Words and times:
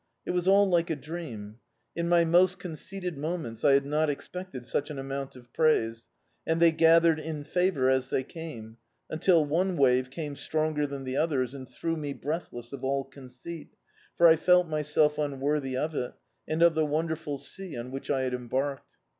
It 0.25 0.31
was 0.31 0.47
all 0.47 0.67
like 0.67 0.89
a 0.89 0.95
dream. 0.95 1.59
In 1.95 2.09
my 2.09 2.25
most 2.25 2.57
conceited 2.57 3.17
mcments 3.17 3.63
I 3.63 3.73
had 3.73 3.85
not 3.85 4.09
expected 4.09 4.65
such 4.65 4.89
an 4.89 4.97
amount 4.97 5.35
of 5.35 5.53
praise, 5.53 6.07
and 6.43 6.59
they 6.59 6.71
gathered 6.71 7.19
in 7.19 7.43
favour 7.43 7.87
as 7.87 8.09
they 8.09 8.23
came, 8.23 8.77
until 9.11 9.45
one 9.45 9.77
wave 9.77 10.09
came 10.09 10.35
stronger 10.35 10.87
than 10.87 11.03
the 11.03 11.17
others 11.17 11.53
and 11.53 11.69
threw 11.69 11.95
me 11.95 12.13
breathless 12.13 12.73
of 12.73 12.83
all 12.83 13.03
conceit, 13.03 13.75
for 14.17 14.27
I 14.27 14.37
felt 14.37 14.67
myself 14.67 15.17
imworthy 15.17 15.77
of 15.77 15.93
it, 15.93 16.15
and 16.47 16.63
of 16.63 16.73
the 16.73 16.83
wonderful 16.83 17.37
sea 17.37 17.77
on 17.77 17.91
which 17.91 18.09
I 18.09 18.21
had 18.23 18.33
embarked. 18.33 18.89